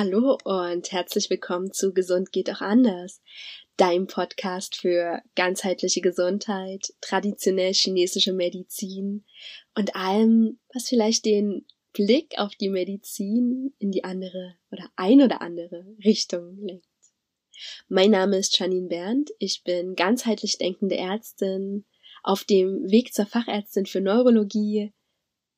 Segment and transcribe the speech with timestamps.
[0.00, 3.20] Hallo und herzlich willkommen zu Gesund geht auch anders,
[3.76, 9.24] dein Podcast für ganzheitliche Gesundheit, traditionell chinesische Medizin
[9.74, 15.42] und allem, was vielleicht den Blick auf die Medizin in die andere oder ein oder
[15.42, 16.86] andere Richtung lenkt.
[17.88, 21.84] Mein Name ist Janine Berndt, ich bin ganzheitlich denkende Ärztin,
[22.22, 24.92] auf dem Weg zur Fachärztin für Neurologie,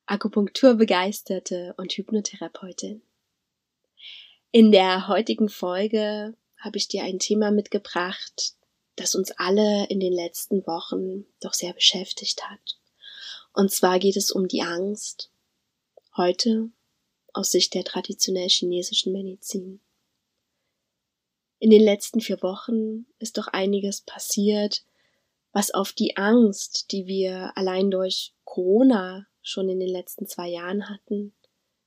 [0.07, 3.03] Akupunkturbegeisterte und Hypnotherapeutin.
[4.53, 8.55] In der heutigen Folge habe ich dir ein Thema mitgebracht,
[8.97, 12.77] das uns alle in den letzten Wochen doch sehr beschäftigt hat.
[13.53, 15.31] Und zwar geht es um die Angst.
[16.17, 16.69] Heute
[17.31, 19.79] aus Sicht der traditionell chinesischen Medizin.
[21.59, 24.83] In den letzten vier Wochen ist doch einiges passiert,
[25.53, 30.89] was auf die Angst, die wir allein durch Corona schon in den letzten zwei Jahren
[30.89, 31.33] hatten,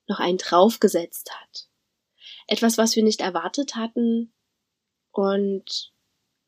[0.06, 1.68] noch einen draufgesetzt hat
[2.46, 4.32] etwas, was wir nicht erwartet hatten
[5.12, 5.92] und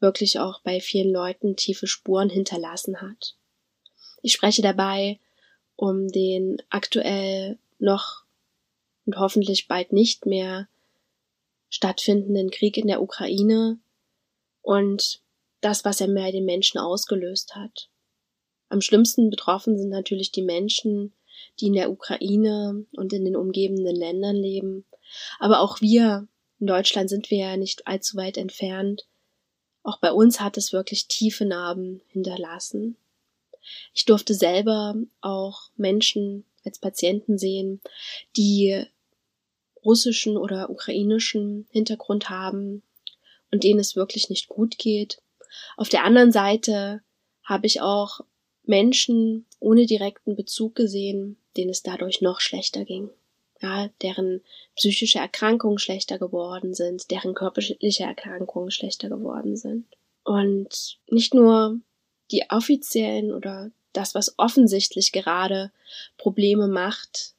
[0.01, 3.37] wirklich auch bei vielen Leuten tiefe Spuren hinterlassen hat.
[4.23, 5.19] Ich spreche dabei
[5.77, 8.25] um den aktuell noch
[9.05, 10.69] und hoffentlich bald nicht mehr
[11.69, 13.79] stattfindenden Krieg in der Ukraine
[14.63, 15.21] und
[15.61, 17.89] das, was er bei den Menschen ausgelöst hat.
[18.69, 21.13] Am schlimmsten betroffen sind natürlich die Menschen,
[21.61, 24.85] die in der Ukraine und in den umgebenden Ländern leben,
[25.39, 29.07] aber auch wir in Deutschland sind wir ja nicht allzu weit entfernt.
[29.83, 32.97] Auch bei uns hat es wirklich tiefe Narben hinterlassen.
[33.95, 37.81] Ich durfte selber auch Menschen als Patienten sehen,
[38.37, 38.85] die
[39.85, 42.83] russischen oder ukrainischen Hintergrund haben
[43.53, 45.23] und denen es wirklich nicht gut geht.
[45.77, 47.03] Auf der anderen Seite
[47.45, 48.21] habe ich auch
[48.65, 53.11] Menschen ohne direkten Bezug gesehen, denen es dadurch noch schlechter ging
[53.61, 54.43] ja, deren
[54.77, 59.87] psychische Erkrankungen schlechter geworden sind, deren körperliche Erkrankungen schlechter geworden sind.
[60.25, 61.81] Und nicht nur
[62.31, 65.73] die offiziellen oder das, was offensichtlich gerade
[66.19, 67.35] Probleme macht,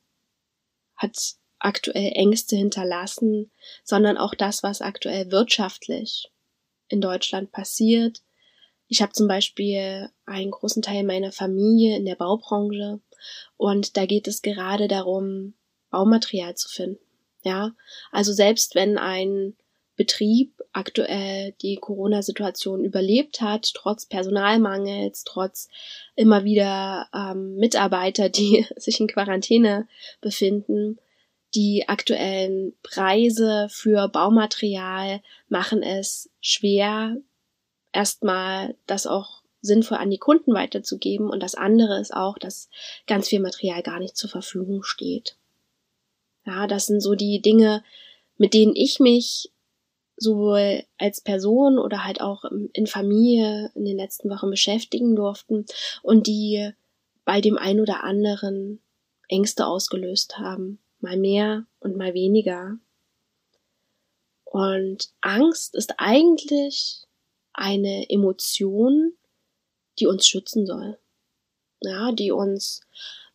[0.96, 3.52] hat aktuell Ängste hinterlassen,
[3.84, 6.32] sondern auch das, was aktuell wirtschaftlich
[6.88, 8.22] in Deutschland passiert.
[8.88, 13.02] Ich habe zum Beispiel einen großen Teil meiner Familie in der Baubranche
[13.58, 15.56] und da geht es gerade darum,
[15.90, 17.00] Baumaterial zu finden.
[17.44, 17.72] Ja,
[18.12, 19.56] also selbst wenn ein
[19.96, 25.70] Betrieb aktuell die Corona-Situation überlebt hat, trotz Personalmangels, trotz
[26.16, 29.88] immer wieder ähm, Mitarbeiter, die sich in Quarantäne
[30.22, 31.00] befinden,
[31.56, 37.18] die aktuellen Preise für Baumaterial machen es schwer,
[37.92, 41.30] erstmal das auch sinnvoll an die Kunden weiterzugeben.
[41.30, 42.70] Und das andere ist auch, dass
[43.08, 45.38] ganz viel Material gar nicht zur Verfügung steht.
[46.48, 47.84] Ja, das sind so die Dinge,
[48.38, 49.52] mit denen ich mich
[50.16, 55.66] sowohl als Person oder halt auch in Familie in den letzten Wochen beschäftigen durften
[56.02, 56.72] und die
[57.26, 58.80] bei dem ein oder anderen
[59.28, 60.80] Ängste ausgelöst haben.
[61.02, 62.78] Mal mehr und mal weniger.
[64.46, 67.04] Und Angst ist eigentlich
[67.52, 69.14] eine Emotion,
[70.00, 70.98] die uns schützen soll.
[71.82, 72.82] Ja, die uns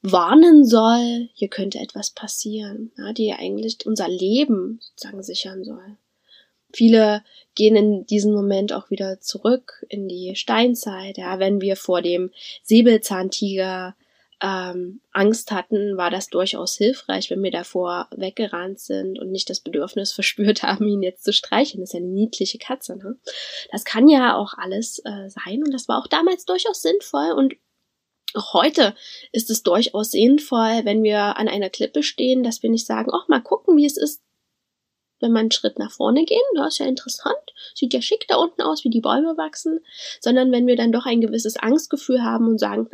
[0.03, 5.97] warnen soll, hier könnte etwas passieren, ja, die eigentlich unser Leben sozusagen sichern soll.
[6.75, 7.23] Viele
[7.55, 11.19] gehen in diesem Moment auch wieder zurück in die Steinzeit.
[11.19, 12.31] Ja, wenn wir vor dem
[12.63, 13.95] Säbelzahntiger
[14.43, 19.61] ähm, Angst hatten, war das durchaus hilfreich, wenn wir davor weggerannt sind und nicht das
[19.61, 21.81] Bedürfnis verspürt haben, ihn jetzt zu streicheln.
[21.81, 22.97] Das ist ja eine niedliche Katze.
[22.97, 23.17] Ne?
[23.71, 27.55] Das kann ja auch alles äh, sein und das war auch damals durchaus sinnvoll und
[28.35, 28.95] auch heute
[29.33, 33.29] ist es durchaus sinnvoll, wenn wir an einer Klippe stehen, dass wir nicht sagen, ach,
[33.29, 34.23] mal gucken, wie es ist,
[35.21, 36.41] wenn wir einen Schritt nach vorne gehen.
[36.55, 37.37] Das ist ja interessant.
[37.75, 39.81] Sieht ja schick da unten aus, wie die Bäume wachsen.
[40.21, 42.89] Sondern wenn wir dann doch ein gewisses Angstgefühl haben und sagen,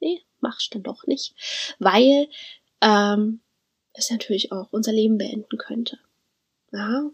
[0.00, 1.34] nee, mach's dann doch nicht.
[1.78, 2.28] Weil
[2.80, 3.40] ähm,
[3.92, 5.98] es natürlich auch unser Leben beenden könnte.
[6.72, 7.10] Ja.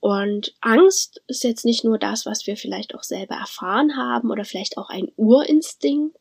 [0.00, 4.44] Und Angst ist jetzt nicht nur das, was wir vielleicht auch selber erfahren haben oder
[4.44, 6.16] vielleicht auch ein Urinstinkt,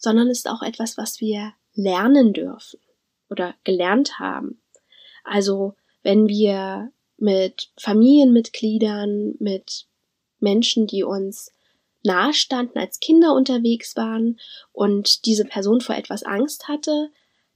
[0.00, 2.80] sondern ist auch etwas, was wir lernen dürfen
[3.28, 4.60] oder gelernt haben.
[5.22, 9.86] Also wenn wir mit Familienmitgliedern, mit
[10.40, 11.52] Menschen, die uns
[12.02, 14.40] nahestanden, als Kinder unterwegs waren
[14.72, 17.10] und diese Person vor etwas Angst hatte,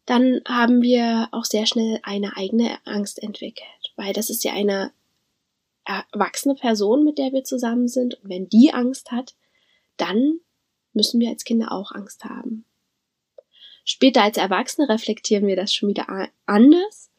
[0.04, 4.92] dann haben wir auch sehr schnell eine eigene Angst entwickelt, weil das ist ja eine
[5.86, 8.22] erwachsene Person, mit der wir zusammen sind.
[8.22, 9.34] Und wenn die Angst hat,
[9.96, 10.40] dann
[10.94, 12.64] müssen wir als Kinder auch Angst haben.
[13.84, 16.06] Später als Erwachsene reflektieren wir das schon wieder
[16.46, 17.10] anders,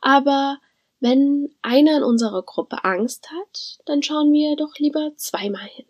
[0.00, 0.58] aber
[1.00, 5.84] wenn einer in unserer Gruppe Angst hat, dann schauen wir doch lieber zweimal hin.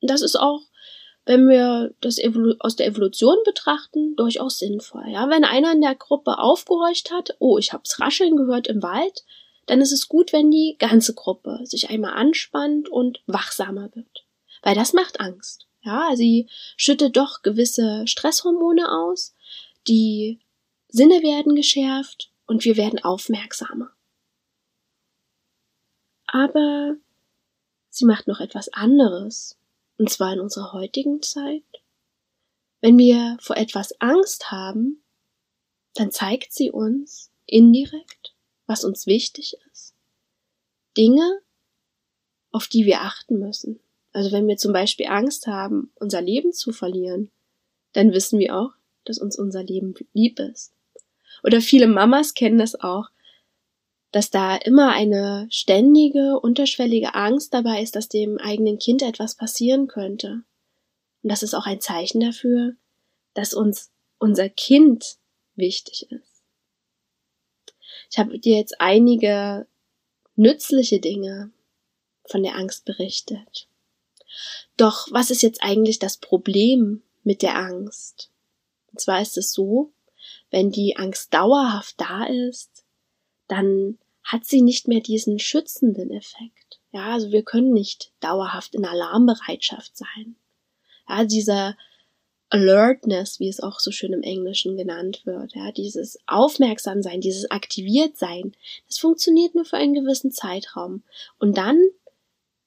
[0.00, 0.62] Das ist auch,
[1.26, 2.18] wenn wir das
[2.60, 5.04] aus der Evolution betrachten, durchaus sinnvoll.
[5.08, 9.24] Ja, wenn einer in der Gruppe aufgehorcht hat, oh, ich hab's rascheln gehört im Wald,
[9.66, 14.24] dann ist es gut, wenn die ganze Gruppe sich einmal anspannt und wachsamer wird.
[14.62, 15.66] Weil das macht Angst.
[15.84, 19.34] Ja, sie schüttet doch gewisse Stresshormone aus,
[19.86, 20.40] die
[20.88, 23.90] Sinne werden geschärft und wir werden aufmerksamer.
[26.26, 26.96] Aber
[27.90, 29.58] sie macht noch etwas anderes,
[29.98, 31.62] und zwar in unserer heutigen Zeit.
[32.80, 35.02] Wenn wir vor etwas Angst haben,
[35.94, 38.34] dann zeigt sie uns indirekt,
[38.66, 39.94] was uns wichtig ist.
[40.96, 41.42] Dinge,
[42.52, 43.80] auf die wir achten müssen.
[44.14, 47.30] Also wenn wir zum Beispiel Angst haben, unser Leben zu verlieren,
[47.92, 48.70] dann wissen wir auch,
[49.04, 50.72] dass uns unser Leben lieb ist.
[51.42, 53.10] Oder viele Mamas kennen das auch,
[54.12, 59.88] dass da immer eine ständige, unterschwellige Angst dabei ist, dass dem eigenen Kind etwas passieren
[59.88, 60.44] könnte.
[61.24, 62.76] Und das ist auch ein Zeichen dafür,
[63.34, 65.16] dass uns unser Kind
[65.56, 66.44] wichtig ist.
[68.12, 69.66] Ich habe dir jetzt einige
[70.36, 71.50] nützliche Dinge
[72.26, 73.66] von der Angst berichtet.
[74.76, 78.30] Doch was ist jetzt eigentlich das Problem mit der Angst?
[78.90, 79.92] Und zwar ist es so,
[80.50, 82.84] wenn die Angst dauerhaft da ist,
[83.48, 86.80] dann hat sie nicht mehr diesen schützenden Effekt.
[86.92, 90.36] Ja, also wir können nicht dauerhaft in Alarmbereitschaft sein.
[91.08, 91.76] Ja, dieser
[92.48, 98.54] Alertness, wie es auch so schön im Englischen genannt wird, ja, dieses Aufmerksamsein, dieses Aktiviertsein,
[98.86, 101.02] das funktioniert nur für einen gewissen Zeitraum.
[101.38, 101.82] Und dann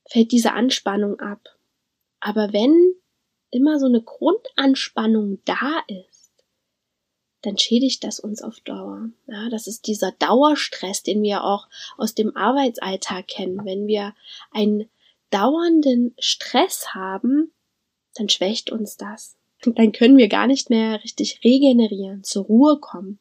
[0.06, 1.57] fällt diese Anspannung ab.
[2.28, 2.94] Aber wenn
[3.52, 6.34] immer so eine Grundanspannung da ist,
[7.42, 9.12] dann schädigt das uns auf Dauer.
[9.28, 13.64] Ja, das ist dieser Dauerstress, den wir auch aus dem Arbeitsalltag kennen.
[13.64, 14.14] Wenn wir
[14.52, 14.90] einen
[15.30, 17.54] dauernden Stress haben,
[18.16, 19.38] dann schwächt uns das.
[19.64, 23.20] Dann können wir gar nicht mehr richtig regenerieren, zur Ruhe kommen.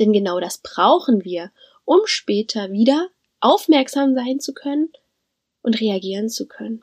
[0.00, 1.52] Denn genau das brauchen wir,
[1.84, 4.88] um später wieder aufmerksam sein zu können
[5.62, 6.82] und reagieren zu können.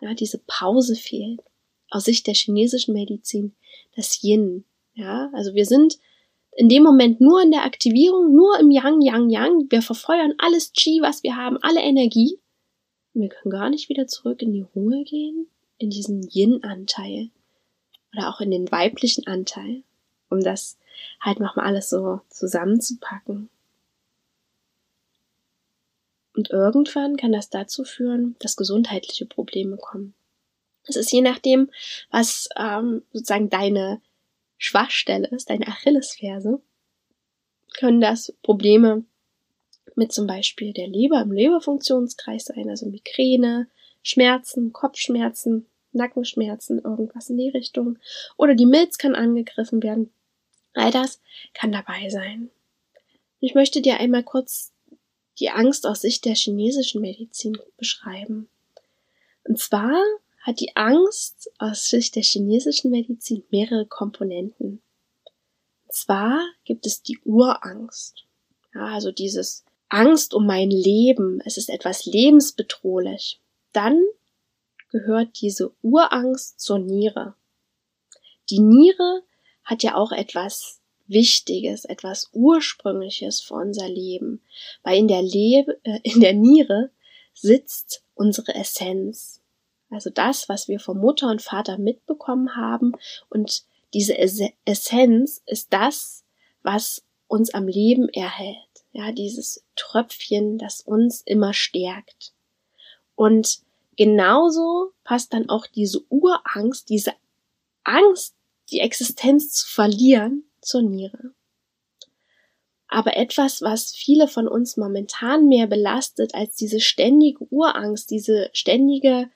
[0.00, 1.40] Ja, diese Pause fehlt.
[1.90, 3.54] Aus Sicht der chinesischen Medizin
[3.96, 4.64] das Yin.
[4.94, 5.98] Ja, also wir sind
[6.52, 9.70] in dem Moment nur in der Aktivierung, nur im Yang, Yang, Yang.
[9.70, 12.38] Wir verfeuern alles Qi, was wir haben, alle Energie.
[13.14, 15.48] Und wir können gar nicht wieder zurück in die Ruhe gehen,
[15.78, 17.30] in diesen Yin-Anteil.
[18.12, 19.82] Oder auch in den weiblichen Anteil.
[20.28, 20.78] Um das
[21.20, 23.48] halt nochmal alles so zusammenzupacken.
[26.40, 30.14] Und irgendwann kann das dazu führen, dass gesundheitliche Probleme kommen.
[30.84, 31.70] Es ist je nachdem,
[32.10, 34.00] was ähm, sozusagen deine
[34.56, 36.62] Schwachstelle ist, deine Achillesferse,
[37.78, 39.04] können das Probleme
[39.96, 43.68] mit zum Beispiel der Leber im Leberfunktionskreis sein, also Migräne,
[44.02, 47.98] Schmerzen, Kopfschmerzen, Nackenschmerzen, irgendwas in die Richtung.
[48.38, 50.10] Oder die Milz kann angegriffen werden.
[50.72, 51.20] All das
[51.52, 52.48] kann dabei sein.
[53.40, 54.72] Ich möchte dir einmal kurz
[55.40, 58.48] die Angst aus Sicht der chinesischen Medizin beschreiben.
[59.44, 59.98] Und zwar
[60.40, 64.82] hat die Angst aus Sicht der chinesischen Medizin mehrere Komponenten.
[65.84, 68.24] Und zwar gibt es die Urangst.
[68.74, 71.40] Ja, also dieses Angst um mein Leben.
[71.44, 73.40] Es ist etwas lebensbedrohlich.
[73.72, 74.00] Dann
[74.90, 77.34] gehört diese Urangst zur Niere.
[78.48, 79.22] Die Niere
[79.64, 80.79] hat ja auch etwas
[81.10, 84.40] Wichtiges, etwas Ursprüngliches für unser Leben,
[84.82, 86.90] weil in der, Lebe, äh, in der Niere
[87.34, 89.42] sitzt unsere Essenz.
[89.90, 92.92] Also das, was wir von Mutter und Vater mitbekommen haben
[93.28, 96.24] und diese Essenz ist das,
[96.62, 98.56] was uns am Leben erhält.
[98.92, 102.32] Ja, dieses Tröpfchen, das uns immer stärkt.
[103.16, 103.60] Und
[103.96, 107.14] genauso passt dann auch diese Urangst, diese
[107.84, 108.34] Angst,
[108.70, 111.32] die Existenz zu verlieren, zur Niere.
[112.88, 119.30] Aber etwas, was viele von uns momentan mehr belastet als diese ständige Urangst, diese ständige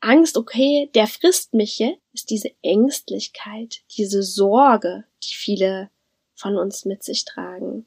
[0.00, 5.90] Angst, okay, der frisst mich jetzt, ist diese Ängstlichkeit, diese Sorge, die viele
[6.34, 7.86] von uns mit sich tragen.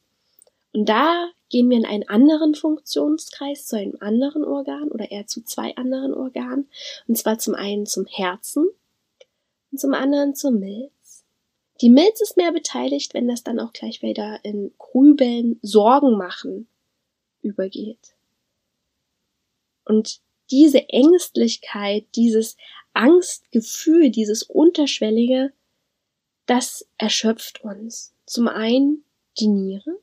[0.74, 5.44] Und da gehen wir in einen anderen Funktionskreis zu einem anderen Organ oder eher zu
[5.44, 6.70] zwei anderen Organen.
[7.08, 8.68] Und zwar zum einen zum Herzen
[9.72, 10.92] und zum anderen zur Milz.
[11.84, 16.70] Die Milz ist mehr beteiligt, wenn das dann auch gleich wieder in Grübeln, Sorgen machen
[17.42, 18.16] übergeht.
[19.84, 22.56] Und diese Ängstlichkeit, dieses
[22.94, 25.52] Angstgefühl, dieses Unterschwellige,
[26.46, 28.14] das erschöpft uns.
[28.26, 29.04] Zum einen
[29.38, 30.00] die Niere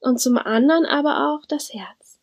[0.00, 2.18] und zum anderen aber auch das Herz.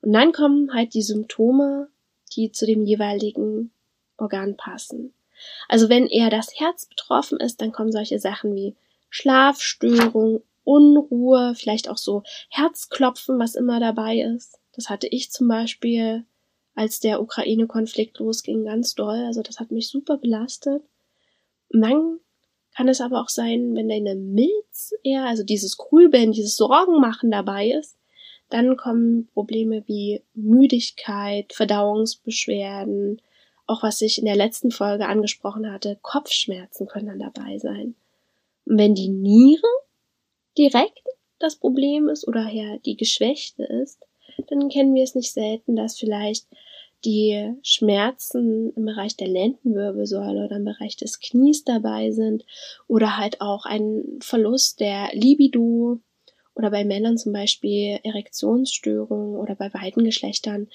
[0.00, 1.90] Und dann kommen halt die Symptome,
[2.34, 3.72] die zu dem jeweiligen
[4.16, 5.12] Organ passen.
[5.68, 8.74] Also wenn eher das Herz betroffen ist, dann kommen solche Sachen wie
[9.08, 14.58] Schlafstörung, Unruhe, vielleicht auch so Herzklopfen, was immer dabei ist.
[14.72, 16.24] Das hatte ich zum Beispiel,
[16.74, 19.24] als der Ukraine-Konflikt losging, ganz doll.
[19.26, 20.82] Also das hat mich super belastet.
[21.72, 22.20] Und dann
[22.76, 27.70] kann es aber auch sein, wenn deine Milz eher, also dieses Grübeln, dieses Sorgenmachen dabei
[27.70, 27.96] ist,
[28.48, 33.20] dann kommen Probleme wie Müdigkeit, Verdauungsbeschwerden,
[33.70, 37.94] auch was ich in der letzten Folge angesprochen hatte, Kopfschmerzen können dann dabei sein.
[38.66, 39.68] Und wenn die Niere
[40.58, 41.06] direkt
[41.38, 44.04] das Problem ist oder her die geschwächte ist,
[44.48, 46.46] dann kennen wir es nicht selten, dass vielleicht
[47.04, 52.44] die Schmerzen im Bereich der Lendenwirbelsäule oder im Bereich des Knies dabei sind
[52.88, 56.00] oder halt auch ein Verlust der Libido
[56.54, 60.68] oder bei Männern zum Beispiel Erektionsstörungen oder bei beiden Geschlechtern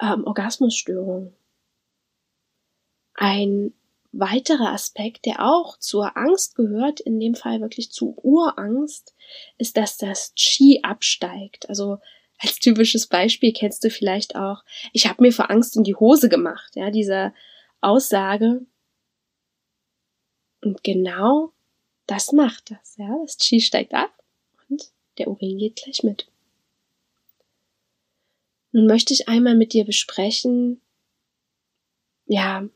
[0.00, 1.34] ähm, Orgasmusstörungen.
[3.22, 3.72] Ein
[4.10, 9.14] weiterer Aspekt, der auch zur Angst gehört, in dem Fall wirklich zu Urangst,
[9.58, 11.68] ist, dass das Qi absteigt.
[11.68, 12.00] Also
[12.38, 16.28] als typisches Beispiel kennst du vielleicht auch, ich habe mir vor Angst in die Hose
[16.28, 17.32] gemacht, ja, diese
[17.80, 18.66] Aussage.
[20.60, 21.52] Und genau
[22.08, 24.12] das macht das, ja, das Qi steigt ab
[24.68, 26.26] und der Urin geht gleich mit.
[28.72, 30.80] Nun möchte ich einmal mit dir besprechen,
[32.26, 32.68] ja,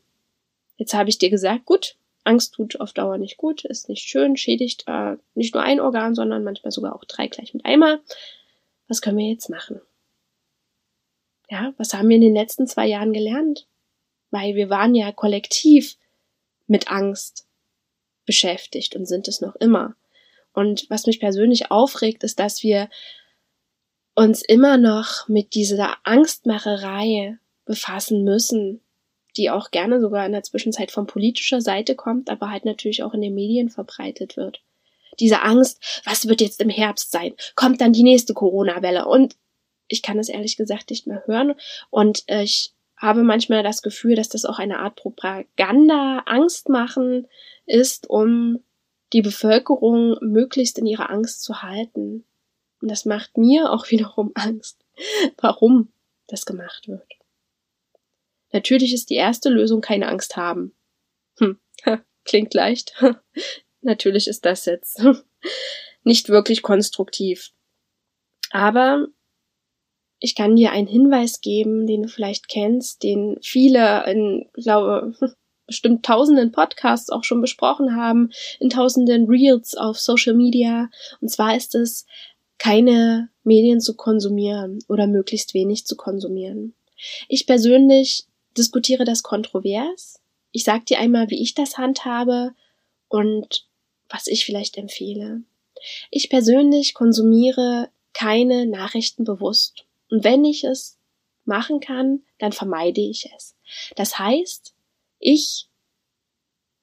[0.77, 4.37] jetzt habe ich dir gesagt, gut, Angst tut auf Dauer nicht gut, ist nicht schön,
[4.37, 8.01] schädigt äh, nicht nur ein Organ, sondern manchmal sogar auch drei gleich mit einmal
[8.87, 9.81] was können wir jetzt machen?
[11.49, 13.67] Ja, was haben wir in den letzten zwei Jahren gelernt?
[14.31, 15.97] Weil wir waren ja kollektiv
[16.67, 17.47] mit Angst
[18.25, 19.95] beschäftigt und sind es noch immer.
[20.53, 22.89] Und was mich persönlich aufregt, ist, dass wir
[24.15, 28.81] uns immer noch mit dieser Angstmacherei befassen müssen,
[29.37, 33.13] die auch gerne sogar in der Zwischenzeit von politischer Seite kommt, aber halt natürlich auch
[33.13, 34.61] in den Medien verbreitet wird
[35.19, 37.33] diese Angst, was wird jetzt im Herbst sein?
[37.55, 39.07] Kommt dann die nächste Corona-Welle?
[39.07, 39.35] Und
[39.87, 41.55] ich kann es ehrlich gesagt nicht mehr hören.
[41.89, 47.27] Und ich habe manchmal das Gefühl, dass das auch eine Art Propaganda, Angst machen
[47.65, 48.59] ist, um
[49.13, 52.25] die Bevölkerung möglichst in ihrer Angst zu halten.
[52.81, 54.79] Und das macht mir auch wiederum Angst,
[55.37, 55.91] warum
[56.27, 57.16] das gemacht wird.
[58.57, 60.75] Natürlich ist die erste Lösung keine Angst haben.
[61.37, 61.59] Hm,
[62.25, 62.95] klingt leicht.
[63.81, 64.99] Natürlich ist das jetzt
[66.03, 67.51] nicht wirklich konstruktiv.
[68.49, 69.05] Aber
[70.19, 75.13] ich kann dir einen Hinweis geben, den du vielleicht kennst, den viele in, glaube,
[75.67, 80.89] bestimmt tausenden Podcasts auch schon besprochen haben, in tausenden Reels auf Social Media.
[81.21, 82.07] Und zwar ist es,
[82.57, 86.73] keine Medien zu konsumieren oder möglichst wenig zu konsumieren.
[87.27, 88.26] Ich persönlich
[88.57, 90.19] diskutiere das kontrovers.
[90.51, 92.53] Ich sag dir einmal, wie ich das handhabe
[93.07, 93.67] und
[94.09, 95.43] was ich vielleicht empfehle.
[96.09, 99.85] Ich persönlich konsumiere keine Nachrichten bewusst.
[100.09, 100.97] Und wenn ich es
[101.45, 103.55] machen kann, dann vermeide ich es.
[103.95, 104.73] Das heißt,
[105.19, 105.67] ich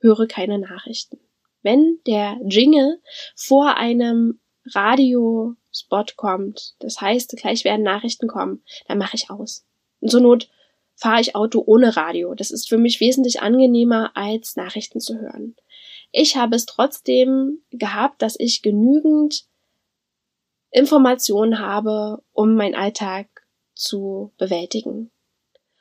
[0.01, 1.19] höre keine Nachrichten.
[1.63, 3.01] Wenn der Jingle
[3.35, 9.65] vor einem Radiospot kommt, das heißt, gleich werden Nachrichten kommen, dann mache ich aus.
[10.01, 10.49] Und zur Not
[10.97, 12.35] fahre ich Auto ohne Radio.
[12.35, 15.57] Das ist für mich wesentlich angenehmer, als Nachrichten zu hören.
[16.13, 19.45] Ich habe es trotzdem gehabt, dass ich genügend
[20.71, 23.27] Informationen habe, um meinen Alltag
[23.75, 25.11] zu bewältigen.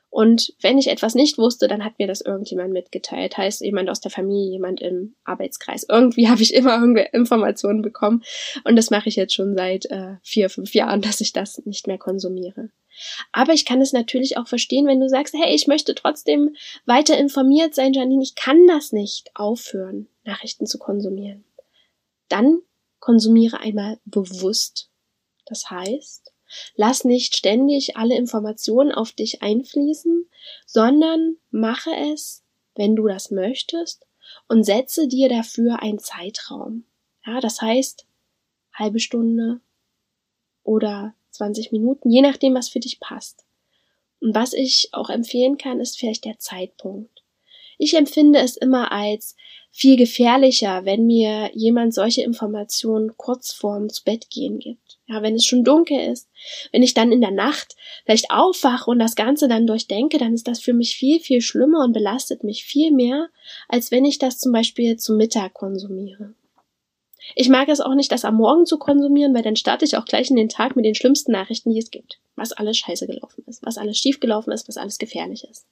[0.09, 3.35] Und wenn ich etwas nicht wusste, dann hat mir das irgendjemand mitgeteilt.
[3.35, 5.87] Heißt jemand aus der Familie, jemand im Arbeitskreis.
[5.89, 8.23] Irgendwie habe ich immer irgendwie Informationen bekommen.
[8.63, 11.87] Und das mache ich jetzt schon seit äh, vier, fünf Jahren, dass ich das nicht
[11.87, 12.69] mehr konsumiere.
[13.31, 17.17] Aber ich kann es natürlich auch verstehen, wenn du sagst, hey, ich möchte trotzdem weiter
[17.17, 21.43] informiert sein, Janine, ich kann das nicht aufhören, Nachrichten zu konsumieren.
[22.29, 22.61] Dann
[22.99, 24.89] konsumiere einmal bewusst.
[25.45, 26.31] Das heißt,
[26.75, 30.29] lass nicht ständig alle Informationen auf dich einfließen,
[30.65, 32.43] sondern mache es,
[32.75, 34.05] wenn du das möchtest,
[34.47, 36.85] und setze dir dafür einen Zeitraum.
[37.25, 38.05] Ja, das heißt,
[38.73, 39.59] halbe Stunde
[40.63, 43.45] oder 20 Minuten, je nachdem, was für dich passt.
[44.19, 47.23] Und was ich auch empfehlen kann, ist vielleicht der Zeitpunkt.
[47.77, 49.35] Ich empfinde es immer als
[49.75, 54.99] viel gefährlicher, wenn mir jemand solche Informationen kurz vorm zu Bett gehen gibt.
[55.07, 56.29] Ja, wenn es schon dunkel ist,
[56.71, 57.75] wenn ich dann in der Nacht
[58.05, 61.83] vielleicht aufwache und das Ganze dann durchdenke, dann ist das für mich viel, viel schlimmer
[61.83, 63.29] und belastet mich viel mehr,
[63.67, 66.35] als wenn ich das zum Beispiel zum Mittag konsumiere.
[67.35, 70.05] Ich mag es auch nicht, das am Morgen zu konsumieren, weil dann starte ich auch
[70.05, 72.19] gleich in den Tag mit den schlimmsten Nachrichten, die es gibt.
[72.35, 75.65] Was alles scheiße gelaufen ist, was alles schief gelaufen ist, was alles gefährlich ist.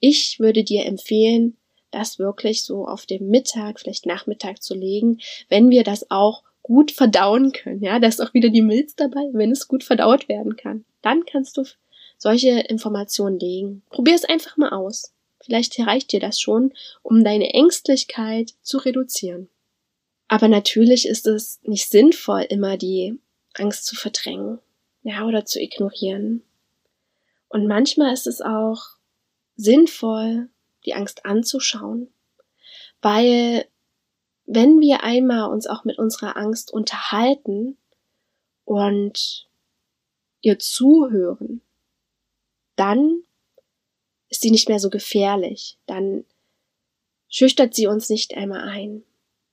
[0.00, 1.56] Ich würde dir empfehlen,
[1.90, 6.90] das wirklich so auf dem Mittag, vielleicht Nachmittag zu legen, wenn wir das auch gut
[6.90, 7.82] verdauen können.
[7.82, 10.84] Ja, da ist auch wieder die Milz dabei, wenn es gut verdaut werden kann.
[11.02, 11.64] Dann kannst du
[12.18, 13.82] solche Informationen legen.
[13.90, 15.12] Probier es einfach mal aus.
[15.40, 19.48] Vielleicht erreicht dir das schon, um deine Ängstlichkeit zu reduzieren.
[20.32, 23.20] Aber natürlich ist es nicht sinnvoll, immer die
[23.52, 24.60] Angst zu verdrängen,
[25.02, 26.42] ja, oder zu ignorieren.
[27.50, 28.96] Und manchmal ist es auch
[29.56, 30.48] sinnvoll,
[30.86, 32.08] die Angst anzuschauen,
[33.02, 33.66] weil
[34.46, 37.76] wenn wir einmal uns auch mit unserer Angst unterhalten
[38.64, 39.50] und
[40.40, 41.60] ihr zuhören,
[42.76, 43.22] dann
[44.30, 46.24] ist sie nicht mehr so gefährlich, dann
[47.28, 49.04] schüchtert sie uns nicht einmal ein.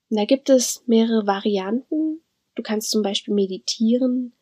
[0.10, 2.22] Da gibt es mehrere Varianten.
[2.56, 4.34] Du kannst zum Beispiel meditieren.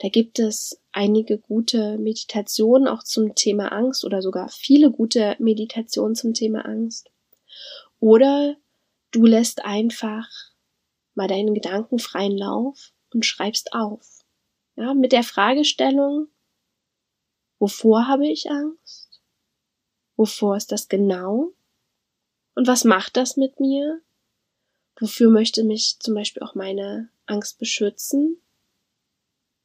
[0.00, 6.14] Da gibt es einige gute Meditationen auch zum Thema Angst oder sogar viele gute Meditationen
[6.14, 7.10] zum Thema Angst.
[8.00, 8.56] Oder
[9.12, 10.28] du lässt einfach
[11.14, 14.24] mal deinen Gedanken freien Lauf und schreibst auf.
[14.76, 16.28] Ja, mit der Fragestellung,
[17.58, 19.20] wovor habe ich Angst?
[20.16, 21.52] Wovor ist das genau?
[22.54, 24.02] Und was macht das mit mir?
[24.98, 28.40] Wofür möchte mich zum Beispiel auch meine Angst beschützen?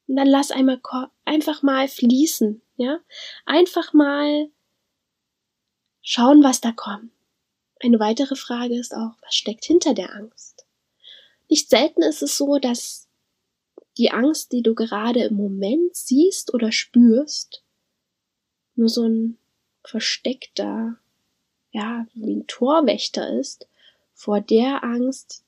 [0.07, 0.79] Und dann lass einmal
[1.25, 2.99] einfach mal fließen, ja?
[3.45, 4.49] Einfach mal
[6.01, 7.11] schauen, was da kommt.
[7.79, 10.65] Eine weitere Frage ist auch, was steckt hinter der Angst?
[11.49, 13.07] Nicht selten ist es so, dass
[13.97, 17.63] die Angst, die du gerade im Moment siehst oder spürst,
[18.75, 19.37] nur so ein
[19.83, 20.97] versteckter,
[21.71, 23.67] ja, wie ein Torwächter ist,
[24.17, 25.45] vor der Angst,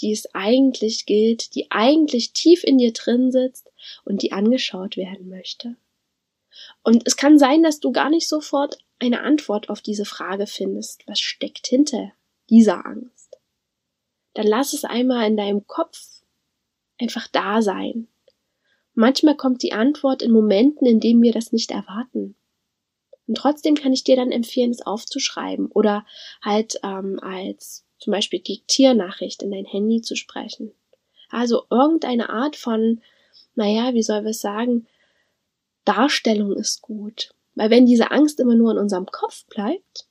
[0.00, 3.72] die es eigentlich gilt, die eigentlich tief in dir drin sitzt
[4.04, 5.76] und die angeschaut werden möchte.
[6.82, 11.08] Und es kann sein, dass du gar nicht sofort eine Antwort auf diese Frage findest,
[11.08, 12.12] was steckt hinter
[12.50, 13.38] dieser Angst.
[14.34, 16.22] Dann lass es einmal in deinem Kopf
[16.98, 18.06] einfach da sein.
[18.92, 22.36] Manchmal kommt die Antwort in Momenten, in denen wir das nicht erwarten.
[23.26, 26.04] Und trotzdem kann ich dir dann empfehlen, es aufzuschreiben oder
[26.42, 30.72] halt ähm, als zum Beispiel Diktiernachricht in dein Handy zu sprechen.
[31.30, 33.00] Also irgendeine Art von,
[33.54, 34.86] naja, wie soll wir es sagen,
[35.84, 37.32] Darstellung ist gut.
[37.54, 40.06] Weil wenn diese Angst immer nur in unserem Kopf bleibt,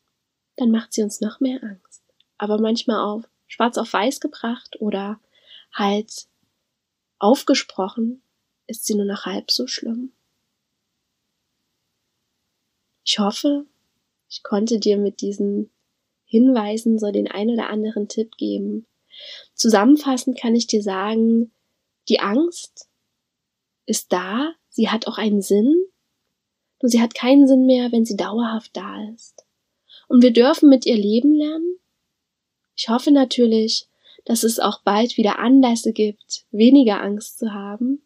[0.55, 2.03] dann macht sie uns noch mehr Angst.
[2.37, 5.19] Aber manchmal auf schwarz auf weiß gebracht oder
[5.73, 6.27] halt
[7.17, 8.21] aufgesprochen,
[8.67, 10.13] ist sie nur noch halb so schlimm.
[13.03, 13.65] Ich hoffe,
[14.29, 15.71] ich konnte dir mit diesen
[16.29, 18.85] Hinweisen so den ein oder anderen Tipp geben.
[19.55, 21.51] Zusammenfassend kann ich dir sagen,
[22.07, 22.87] die Angst
[23.87, 25.75] ist da, sie hat auch einen Sinn,
[26.81, 29.45] nur sie hat keinen Sinn mehr, wenn sie dauerhaft da ist.
[30.07, 31.79] Und wir dürfen mit ihr leben lernen.
[32.75, 33.87] Ich hoffe natürlich,
[34.25, 38.03] dass es auch bald wieder Anlässe gibt, weniger Angst zu haben.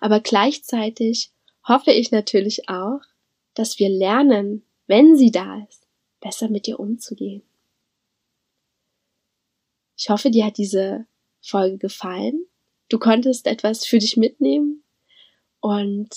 [0.00, 1.32] Aber gleichzeitig
[1.66, 3.00] hoffe ich natürlich auch,
[3.54, 5.87] dass wir lernen, wenn sie da ist,
[6.20, 7.42] besser mit ihr umzugehen.
[9.96, 11.06] Ich hoffe, dir hat diese
[11.40, 12.46] Folge gefallen.
[12.88, 14.82] Du konntest etwas für dich mitnehmen
[15.60, 16.08] und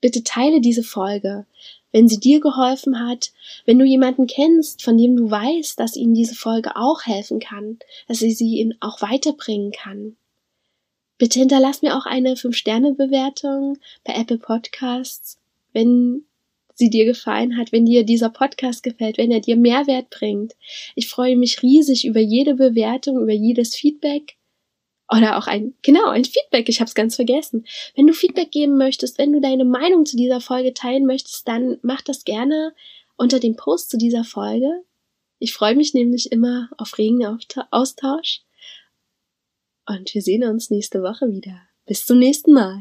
[0.00, 1.46] bitte teile diese Folge,
[1.90, 3.32] wenn sie dir geholfen hat,
[3.64, 7.78] wenn du jemanden kennst, von dem du weißt, dass ihnen diese Folge auch helfen kann,
[8.06, 10.16] dass sie sie ihnen auch weiterbringen kann.
[11.16, 15.38] Bitte hinterlass mir auch eine 5-Sterne-Bewertung bei Apple Podcasts,
[15.72, 16.26] wenn
[16.74, 20.54] sie dir gefallen hat, wenn dir dieser Podcast gefällt, wenn er dir Mehrwert bringt.
[20.94, 24.36] Ich freue mich riesig über jede Bewertung, über jedes Feedback
[25.10, 27.66] oder auch ein, genau, ein Feedback, ich habe es ganz vergessen.
[27.94, 31.78] Wenn du Feedback geben möchtest, wenn du deine Meinung zu dieser Folge teilen möchtest, dann
[31.82, 32.74] mach das gerne
[33.16, 34.82] unter dem Post zu dieser Folge.
[35.38, 37.38] Ich freue mich nämlich immer auf regen
[37.70, 38.40] Austausch.
[39.86, 41.60] Und wir sehen uns nächste Woche wieder.
[41.84, 42.80] Bis zum nächsten Mal.